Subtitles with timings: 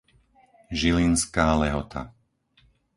[0.79, 2.01] Žilinská Lehota